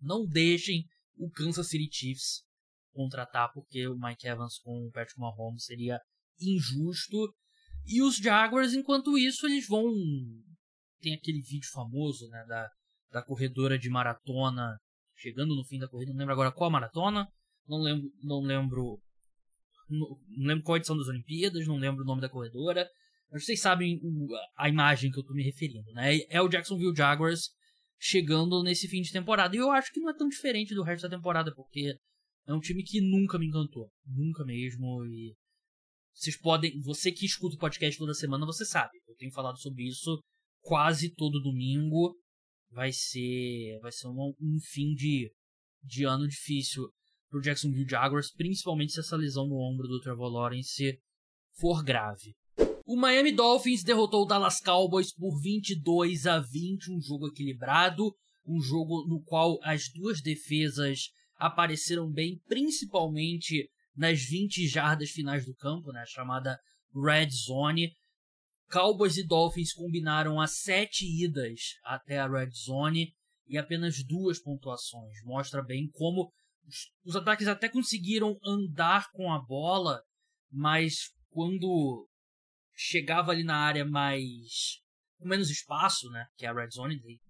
[0.00, 0.84] Não deixem
[1.16, 2.44] o Kansas City Chiefs
[2.92, 6.00] contratar porque o Mike Evans com o Patrick Mahomes seria
[6.40, 7.34] injusto.
[7.88, 9.90] E os Jaguars, enquanto isso, eles vão.
[11.00, 12.68] Tem aquele vídeo famoso né, da,
[13.10, 14.76] da corredora de maratona
[15.16, 16.12] chegando no fim da corrida.
[16.12, 17.26] Não lembro agora qual maratona.
[17.66, 19.00] Não lembro, não lembro.
[19.88, 21.66] Não, lembro qual edição das Olimpíadas.
[21.66, 22.86] Não lembro o nome da corredora.
[23.30, 23.98] Mas vocês sabem
[24.56, 26.18] a imagem que eu tô me referindo, né?
[26.28, 27.50] É o Jacksonville Jaguars
[27.98, 29.54] chegando nesse fim de temporada.
[29.56, 31.94] E eu acho que não é tão diferente do resto da temporada, porque
[32.46, 33.90] é um time que nunca me encantou.
[34.06, 35.04] Nunca mesmo.
[35.06, 35.34] E
[36.18, 36.80] vocês podem.
[36.80, 38.98] Você que escuta o podcast toda semana, você sabe.
[39.06, 40.20] Eu tenho falado sobre isso
[40.60, 42.16] quase todo domingo.
[42.72, 43.78] Vai ser.
[43.80, 45.30] Vai ser um, um fim de,
[45.82, 46.90] de ano difícil
[47.30, 50.98] pro Jacksonville Jaguars, principalmente se essa lesão no ombro do Trevor Lawrence
[51.56, 52.34] for grave.
[52.84, 58.12] O Miami Dolphins derrotou o Dallas Cowboys por 22 a 20, um jogo equilibrado,
[58.46, 65.54] um jogo no qual as duas defesas apareceram bem, principalmente nas 20 jardas finais do
[65.54, 66.58] campo, né, chamada
[66.94, 67.92] Red Zone.
[68.70, 73.12] Cowboys e Dolphins combinaram as sete idas até a Red Zone
[73.46, 75.16] e apenas duas pontuações.
[75.24, 76.30] Mostra bem como
[76.66, 80.00] os, os ataques até conseguiram andar com a bola,
[80.50, 82.08] mas quando
[82.76, 84.80] chegava ali na área mais.
[85.18, 86.26] com menos espaço, né?
[86.36, 87.00] Que é a red zone.
[87.00, 87.20] Tem,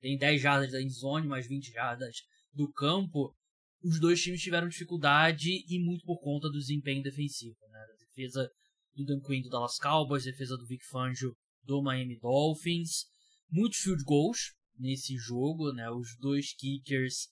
[0.00, 2.16] tem 10 jardas da end zone, mais 20 jardas
[2.52, 3.34] do campo.
[3.82, 7.78] Os dois times tiveram dificuldade e muito por conta do desempenho defensivo, né?
[7.78, 8.50] A defesa
[8.94, 13.06] do Dan Quinn do Dallas Cowboys, defesa do Vic Fangio do Miami Dolphins.
[13.50, 15.88] Muitos field goals nesse jogo, né?
[15.90, 17.28] Os dois kickers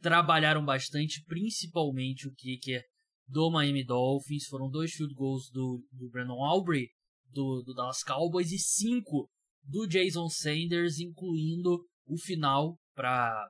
[0.00, 2.82] trabalharam bastante, principalmente o kicker
[3.26, 4.46] do Miami Dolphins.
[4.46, 6.88] Foram dois field goals do, do Brandon Aubrey
[7.30, 9.30] do, do Dallas Cowboys e cinco
[9.62, 13.48] do Jason Sanders, incluindo o final para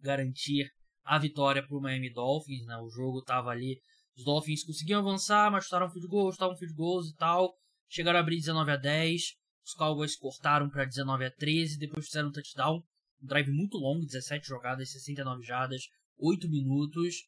[0.00, 0.70] garantir
[1.06, 2.66] a vitória para o Miami Dolphins.
[2.66, 2.76] Né?
[2.78, 3.80] O jogo estava ali,
[4.16, 7.54] os Dolphins conseguiam avançar, mas chutaram field goals, chutaram field goals e tal.
[7.88, 9.22] Chegaram a abrir 19 a 10.
[9.64, 12.76] Os Cowboys cortaram para 19 a 13, depois fizeram um touchdown,
[13.20, 15.82] um drive muito longo, 17 jogadas, 69 jardas,
[16.18, 17.26] 8 minutos.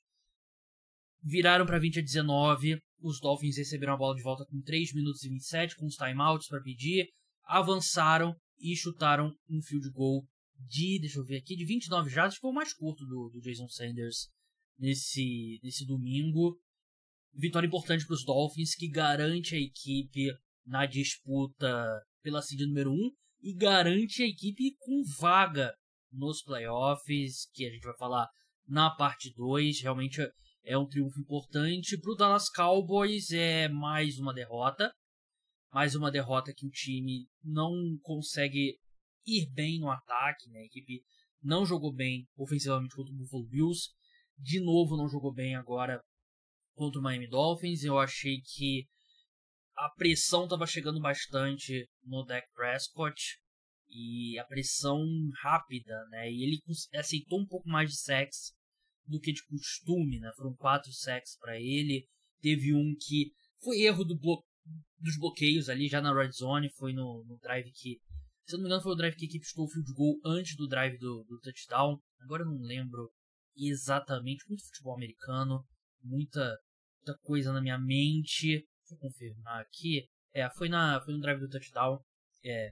[1.20, 2.78] Viraram para 20 a 19.
[3.00, 6.46] Os Dolphins receberam a bola de volta com 3 minutos e 27, com os timeouts
[6.46, 7.08] para pedir.
[7.44, 10.24] Avançaram e chutaram um field goal
[10.58, 13.68] de, deixa eu ver aqui, de 29 jardas, foi o mais curto do, do Jason
[13.68, 14.28] Sanders
[14.78, 16.58] nesse, nesse domingo.
[17.32, 20.32] Vitória importante para os Dolphins, que garante a equipe
[20.66, 23.10] na disputa pela seed número 1
[23.42, 25.72] e garante a equipe com vaga
[26.12, 28.28] nos playoffs, que a gente vai falar
[28.66, 29.80] na parte 2.
[29.82, 30.20] Realmente
[30.64, 31.98] é um triunfo importante.
[31.98, 34.92] Para o Dallas Cowboys é mais uma derrota.
[35.72, 38.78] Mais uma derrota que o time não consegue
[39.28, 40.48] ir bem no ataque.
[40.50, 40.60] Né?
[40.60, 41.02] A equipe
[41.42, 43.90] não jogou bem ofensivamente contra o Buffalo Bills.
[44.38, 46.00] De novo, não jogou bem agora
[46.74, 47.82] contra o Miami Dolphins.
[47.82, 48.86] Eu achei que
[49.76, 53.38] a pressão estava chegando bastante no Dak Prescott.
[53.90, 55.02] E a pressão
[55.40, 56.30] rápida, né?
[56.30, 56.60] E ele
[56.94, 58.52] aceitou um pouco mais de sacks
[59.06, 60.30] do que de costume, né?
[60.36, 62.06] Foram quatro sacks para ele.
[62.40, 64.44] Teve um que foi erro do blo
[65.00, 68.00] dos bloqueios ali, já na red zone, foi no, no drive que,
[68.48, 70.56] se não me engano, foi o drive que a equipe estou o field goal antes
[70.56, 72.00] do drive do, do touchdown.
[72.20, 73.12] Agora eu não lembro
[73.54, 75.62] exatamente, muito futebol americano,
[76.02, 76.56] muita,
[76.96, 78.46] muita coisa na minha mente.
[78.46, 80.08] Deixa eu confirmar aqui.
[80.32, 82.00] É, foi, na, foi no drive do touchdown.
[82.42, 82.70] É,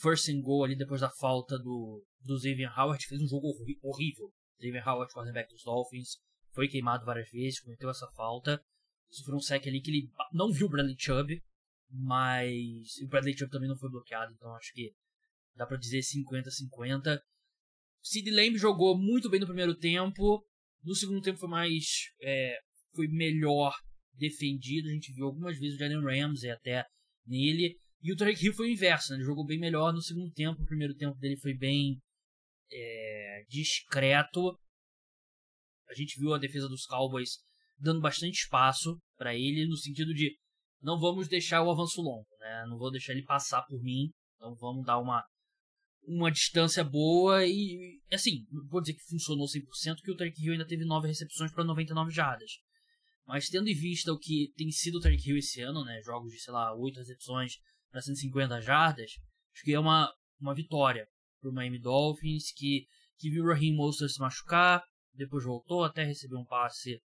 [0.00, 3.48] first and goal ali depois da falta do, do Xavier Howard, fez um jogo
[3.82, 4.32] horrível.
[4.58, 6.16] Xavier Howard, quarterback dos Dolphins,
[6.54, 8.64] foi queimado várias vezes, cometeu essa falta.
[9.10, 11.38] Sofreu um sec ali que ele não viu o Bradley Chubb.
[11.90, 14.92] Mas o Bradley Chubb também não foi bloqueado, então acho que
[15.54, 17.18] dá para dizer 50-50.
[18.02, 20.44] Sid Lamb jogou muito bem no primeiro tempo,
[20.84, 21.84] no segundo tempo foi mais
[22.22, 22.58] é,
[22.94, 23.74] foi melhor
[24.14, 26.84] defendido, a gente viu algumas vezes o Jalen Ramsey até
[27.26, 29.18] nele, e o Tarek Hill foi o inverso, né?
[29.18, 32.00] ele jogou bem melhor no segundo tempo, o primeiro tempo dele foi bem
[32.70, 34.58] é, discreto.
[35.88, 37.38] A gente viu a defesa dos Cowboys
[37.78, 40.36] dando bastante espaço para ele, no sentido de
[40.82, 42.66] não vamos deixar o avanço longo, né?
[42.68, 45.24] Não vou deixar ele passar por mim, então vamos dar uma
[46.08, 50.66] uma distância boa e assim, vou dizer que funcionou 100%, que o Tarek Hill ainda
[50.66, 52.52] teve 9 recepções para 99 jardas.
[53.26, 56.30] Mas tendo em vista o que tem sido o Tarek Hill esse ano, né, jogos
[56.30, 57.54] de, sei lá, 8 recepções
[57.90, 59.10] para 150 jardas,
[59.52, 61.08] acho que é uma, uma vitória
[61.40, 62.86] para o Miami Dolphins, que,
[63.18, 67.00] que viu o Raheem Mostert se machucar, depois voltou até receber um passe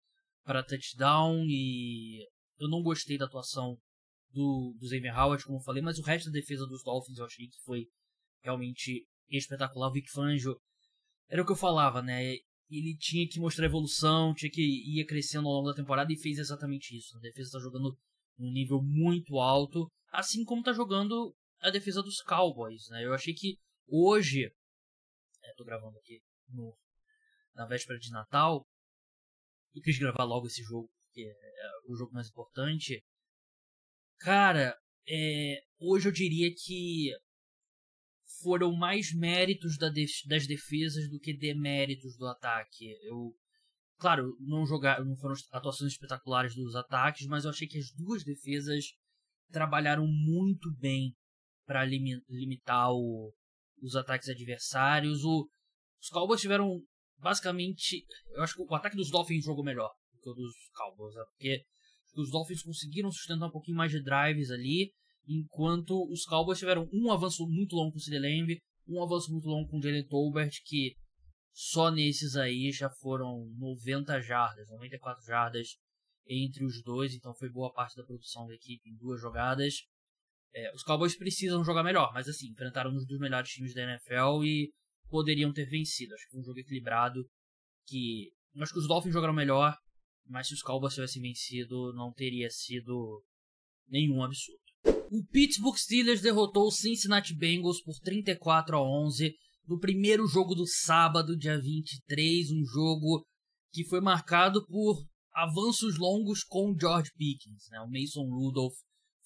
[0.43, 2.25] para touchdown e
[2.59, 3.77] eu não gostei da atuação
[4.31, 7.25] do, do Xavier Howard, como eu falei, mas o resto da defesa dos Dolphins eu
[7.25, 7.87] achei que foi
[8.43, 9.89] realmente espetacular.
[9.89, 10.59] O Vic Fangio
[11.27, 12.21] era o que eu falava, né?
[12.69, 16.37] Ele tinha que mostrar evolução, tinha que ir crescendo ao longo da temporada e fez
[16.37, 17.17] exatamente isso.
[17.17, 17.97] A defesa está jogando
[18.37, 23.05] num nível muito alto, assim como está jogando a defesa dos Cowboys, né?
[23.05, 26.77] Eu achei que hoje, é, tô gravando aqui no,
[27.55, 28.65] na véspera de Natal,
[29.75, 33.03] eu quis gravar logo esse jogo porque é o jogo mais importante.
[34.19, 37.11] Cara, é, hoje eu diria que
[38.41, 42.85] foram mais méritos da def das defesas do que deméritos do ataque.
[43.03, 43.35] Eu,
[43.97, 48.23] claro, não jogar, não foram atuações espetaculares dos ataques, mas eu achei que as duas
[48.23, 48.85] defesas
[49.51, 51.15] trabalharam muito bem
[51.65, 53.33] para lim limitar o,
[53.81, 55.23] os ataques adversários.
[55.23, 55.49] O,
[56.01, 56.81] os Cowboys tiveram
[57.17, 61.23] basicamente, eu acho que o ataque dos Dolphins jogou melhor que o dos Cowboys, né?
[61.31, 61.63] porque
[62.15, 64.91] os Dolphins conseguiram sustentar um pouquinho mais de drives ali
[65.27, 69.69] enquanto os Cowboys tiveram um avanço muito longo com o Lamb, um avanço muito longo
[69.69, 70.95] com o Jalen Tolbert, que
[71.53, 75.77] só nesses aí já foram 90 jardas, 94 jardas
[76.27, 79.83] entre os dois, então foi boa parte da produção da equipe em duas jogadas.
[80.53, 84.43] É, os Cowboys precisam jogar melhor, mas assim, enfrentaram um dos melhores times da NFL
[84.43, 84.71] e
[85.09, 86.13] poderiam ter vencido.
[86.13, 87.23] Acho que foi um jogo equilibrado
[87.87, 88.31] que.
[88.59, 89.75] Acho que os Dolphins jogaram melhor,
[90.29, 93.23] mas se os Cowboys tivessem vencido, não teria sido
[93.87, 94.59] nenhum absurdo.
[95.11, 99.33] O Pittsburgh Steelers derrotou o Cincinnati Bengals por 34 a 11
[99.67, 103.25] no primeiro jogo do sábado, dia 23, um jogo
[103.71, 107.67] que foi marcado por avanços longos com George Pickens.
[107.69, 107.79] Né?
[107.81, 108.75] O Mason Rudolph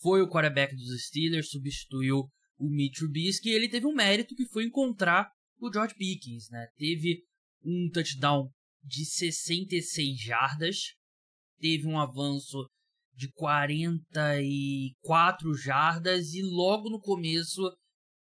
[0.01, 4.47] foi o quarterback dos Steelers, substituiu o Mitch Trubisky e ele teve um mérito que
[4.47, 6.49] foi encontrar o George Pickens.
[6.49, 6.67] Né?
[6.77, 7.23] Teve
[7.63, 8.49] um touchdown
[8.84, 10.78] de 66 jardas,
[11.60, 12.67] teve um avanço
[13.15, 17.62] de 44 jardas e logo no começo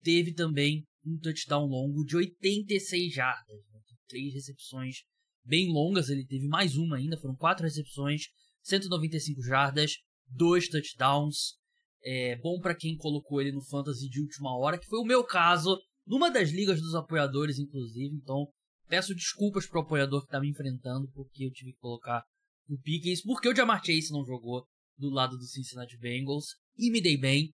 [0.02, 3.58] teve também um touchdown longo de 86 jardas.
[3.70, 3.80] Né?
[4.08, 5.02] Três recepções
[5.44, 8.22] bem longas, ele teve mais uma ainda, foram quatro recepções,
[8.62, 11.56] 195 jardas, dois touchdowns.
[12.04, 15.24] É bom para quem colocou ele no fantasy de última hora, que foi o meu
[15.24, 18.14] caso, numa das ligas dos apoiadores, inclusive.
[18.16, 18.48] Então,
[18.92, 22.22] peço desculpas pro apoiador que tá me enfrentando, porque eu tive que colocar
[22.68, 24.66] o Pickens, porque o Jamar Chase não jogou
[24.98, 27.50] do lado do Cincinnati Bengals e me dei bem.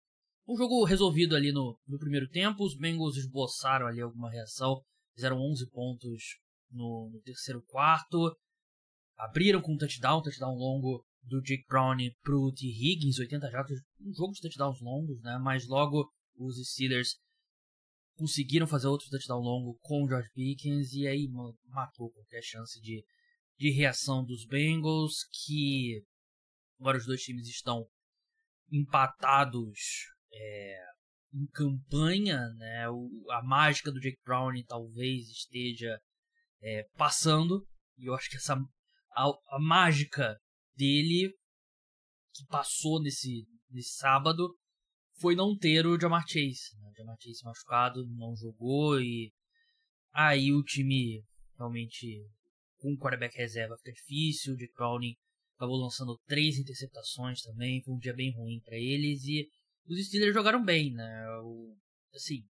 [0.48, 4.82] Um jogo resolvido ali no, no primeiro tempo, os Bengals esboçaram ali alguma reação,
[5.14, 6.24] fizeram 11 pontos
[6.72, 8.36] no, no terceiro quarto,
[9.16, 12.66] abriram com um touchdown, touchdown longo do Jake Brown pro T.
[12.66, 15.38] Higgins, 80 jardas, um jogo de touchdowns longos, né?
[15.40, 17.14] Mas logo os Steelers
[18.18, 21.28] conseguiram fazer outro touchdown longo com o George Pickens e aí
[21.68, 23.04] matou qualquer chance de,
[23.56, 26.04] de reação dos Bengals, que
[26.80, 27.84] Agora os dois times estão
[28.70, 29.78] empatados
[30.32, 30.84] é,
[31.34, 32.88] em campanha, né?
[32.88, 35.98] O, a mágica do Jake Brown talvez esteja
[36.62, 37.66] é, passando.
[37.96, 40.38] E eu acho que essa a, a, mágica
[40.76, 41.34] dele
[42.32, 44.56] que passou nesse, nesse sábado
[45.20, 46.76] foi não ter o Jamar Chase.
[46.80, 46.88] Né?
[46.90, 49.32] O Jamar Chase machucado, não jogou e
[50.12, 51.22] aí o time
[51.56, 52.24] realmente
[52.78, 54.54] com o quarterback reserva fica difícil.
[54.54, 55.16] O Jake Browning
[55.56, 59.48] acabou lançando três interceptações também, foi um dia bem ruim para eles e
[59.88, 61.26] os Steelers jogaram bem, né?
[61.42, 61.76] O,
[62.14, 62.44] assim,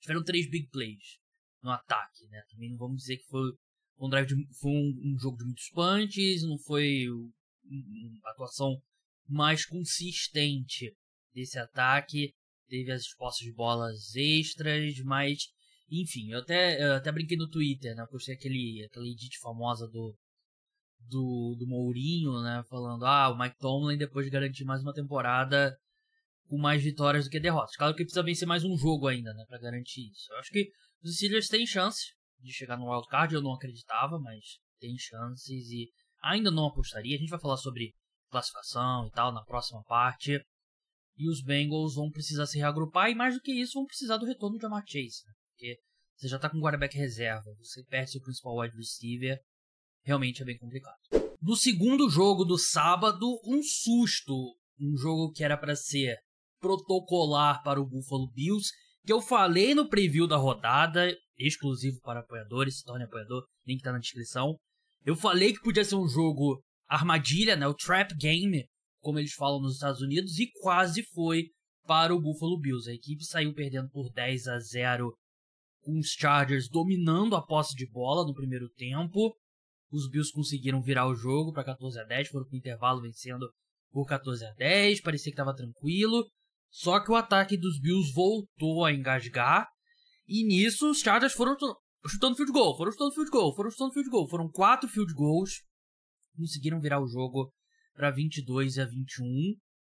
[0.00, 1.18] tiveram três big plays
[1.62, 2.42] no ataque, né?
[2.50, 3.52] Também não vamos dizer que foi
[3.98, 8.80] um drive de, foi um, um, jogo de muitos punches, não foi uma atuação
[9.28, 10.94] mais consistente
[11.34, 12.32] desse ataque,
[12.68, 15.48] teve as postas de bolas extras, mas
[15.90, 18.06] enfim, eu até, eu até brinquei no Twitter, né?
[18.10, 20.16] Postei aquele, aquela edit famosa do
[21.06, 22.64] do, do Mourinho, né?
[22.68, 25.76] Falando, ah, o Mike Tomlin, depois de garantir mais uma temporada,
[26.48, 27.76] com mais vitórias do que derrotas.
[27.76, 30.32] Claro que precisa vencer mais um jogo ainda, né, para garantir isso.
[30.32, 30.70] Eu acho que
[31.02, 35.70] os Steelers têm chances de chegar no wild card, eu não acreditava, mas tem chances
[35.70, 35.90] e
[36.22, 37.16] ainda não apostaria.
[37.16, 37.94] A gente vai falar sobre
[38.30, 40.40] classificação e tal na próxima parte.
[41.16, 44.26] E os Bengals vão precisar se reagrupar e mais do que isso vão precisar do
[44.26, 45.32] retorno de Jamar Chase, né?
[45.50, 45.78] Porque
[46.16, 49.38] você já tá com quarterback reserva, você perde seu principal wide receiver,
[50.04, 50.98] realmente é bem complicado.
[51.40, 56.16] No segundo jogo do sábado, um susto, um jogo que era para ser
[56.60, 58.70] protocolar para o Buffalo Bills,
[59.04, 63.92] que eu falei no preview da rodada, exclusivo para apoiadores, se torne apoiador, link tá
[63.92, 64.56] na descrição.
[65.04, 68.64] Eu falei que podia ser um jogo armadilha, né, o trap game,
[69.04, 71.50] como eles falam nos Estados Unidos, e quase foi
[71.86, 72.90] para o Buffalo Bills.
[72.90, 75.14] A equipe saiu perdendo por 10 a 0
[75.82, 79.36] com os Chargers dominando a posse de bola no primeiro tempo.
[79.92, 83.46] Os Bills conseguiram virar o jogo para 14 a 10, foram para o intervalo vencendo
[83.92, 86.26] por 14 a 10, parecia que estava tranquilo.
[86.70, 89.68] Só que o ataque dos Bills voltou a engasgar.
[90.26, 91.54] E nisso os Chargers foram
[92.08, 94.28] chutando field goal, foram chutando field goal, foram chutando field goal.
[94.28, 95.62] Foram quatro field goals.
[96.36, 97.52] Conseguiram virar o jogo
[97.94, 99.24] para 22 a 21,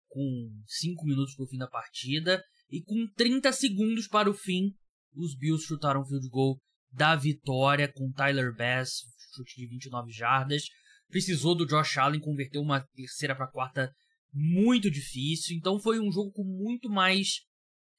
[0.08, 2.44] com 5 minutos para o fim da partida.
[2.70, 4.74] E com 30 segundos para o fim,
[5.14, 6.60] os Bills chutaram field goal
[6.92, 9.04] da vitória com Tyler Bass,
[9.36, 10.64] chute de 29 jardas.
[11.10, 13.94] Precisou do Josh Allen converter uma terceira para quarta
[14.34, 15.56] muito difícil.
[15.56, 17.42] Então foi um jogo com muito mais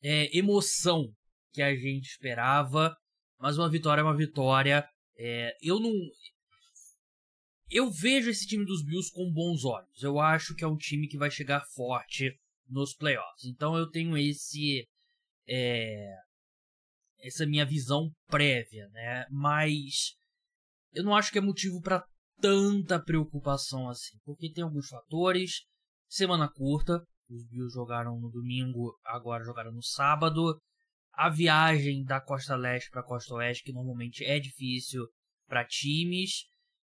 [0.02, 1.10] é, emoção
[1.52, 2.94] que a gente esperava.
[3.38, 4.86] Mas uma vitória é uma vitória.
[5.16, 5.92] É, eu não.
[7.70, 10.02] Eu vejo esse time dos Bills com bons olhos.
[10.02, 12.34] Eu acho que é um time que vai chegar forte
[12.68, 13.44] nos playoffs.
[13.44, 14.86] Então eu tenho esse.
[15.46, 16.14] É,
[17.20, 19.26] essa minha visão prévia, né?
[19.30, 20.14] Mas
[20.92, 22.04] eu não acho que é motivo para
[22.40, 25.64] tanta preocupação assim, porque tem alguns fatores.
[26.08, 30.58] Semana curta, os Bills jogaram no domingo, agora jogaram no sábado.
[31.12, 35.06] A viagem da costa leste para costa oeste, que normalmente é difícil
[35.46, 36.44] para times,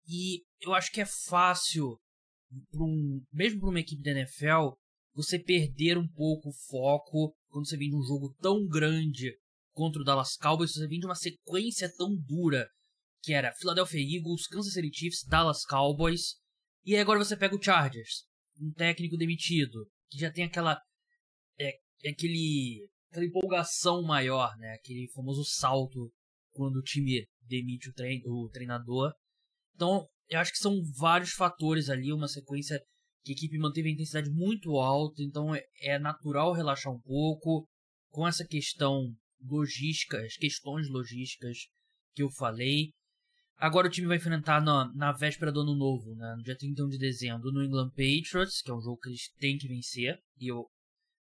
[0.06, 1.98] e eu acho que é fácil,
[2.74, 4.74] um, mesmo para uma equipe da NFL,
[5.14, 9.32] você perder um pouco o foco quando você vem de um jogo tão grande
[9.72, 12.68] contra o Dallas Cowboys, você vem de uma sequência tão dura
[13.22, 16.36] que era Philadelphia Eagles, Kansas City Chiefs, Dallas Cowboys,
[16.84, 18.24] e aí agora você pega o Chargers,
[18.60, 20.78] um técnico demitido, que já tem aquela
[21.58, 24.74] é, aquele aquela empolgação maior, né?
[24.74, 26.12] Aquele famoso salto
[26.52, 29.12] quando o time demite o, trein o treinador.
[29.74, 32.80] Então, eu acho que são vários fatores ali, uma sequência
[33.24, 37.66] que a equipe manteve a intensidade muito alta, então é, é natural relaxar um pouco
[38.10, 41.68] com essa questão logística, as questões logísticas
[42.14, 42.92] que eu falei.
[43.56, 46.88] Agora o time vai enfrentar na, na véspera do ano novo, né, no dia 31
[46.88, 50.18] de dezembro, no England Patriots, que é um jogo que eles têm que vencer.
[50.38, 50.66] E eu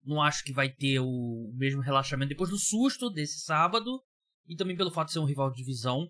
[0.05, 4.03] não acho que vai ter o, o mesmo relaxamento depois do susto desse sábado.
[4.47, 6.09] E também pelo fato de ser um rival de divisão.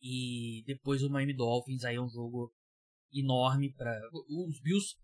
[0.00, 2.52] E depois o Miami Dolphins aí é um jogo
[3.12, 4.94] enorme para os Bills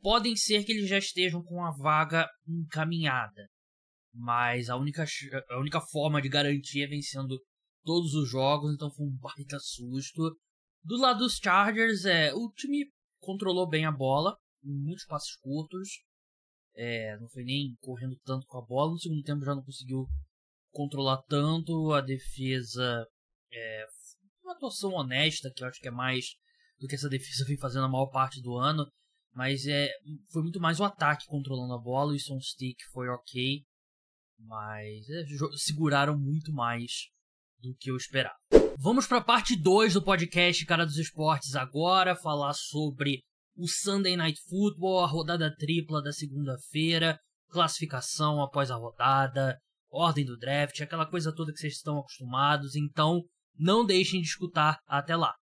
[0.00, 3.48] podem ser que eles já estejam com a vaga encaminhada
[4.18, 5.04] mas a única
[5.48, 7.40] a única forma de garantir é vencendo
[7.84, 10.36] todos os jogos, então foi um baita susto.
[10.82, 15.88] Do lado dos Chargers, é, o time controlou bem a bola, muitos passos curtos,
[16.74, 18.92] é, não foi nem correndo tanto com a bola.
[18.92, 20.06] No segundo tempo já não conseguiu
[20.72, 23.06] controlar tanto a defesa.
[23.50, 23.86] É,
[24.48, 26.34] uma atuação honesta, que eu acho que é mais
[26.80, 28.86] do que essa defesa vem fazendo a maior parte do ano.
[29.34, 29.90] Mas é,
[30.32, 32.12] foi muito mais o ataque controlando a bola.
[32.12, 33.62] O Easton Stick foi ok,
[34.38, 37.08] mas é, seguraram muito mais
[37.60, 38.36] do que eu esperava.
[38.78, 43.22] Vamos para a parte 2 do podcast Cara dos Esportes agora, falar sobre
[43.56, 49.58] o Sunday Night Football, a rodada tripla da segunda-feira, classificação após a rodada,
[49.90, 52.76] ordem do draft, aquela coisa toda que vocês estão acostumados.
[52.76, 53.24] Então,
[53.58, 55.34] não deixem de escutar até lá.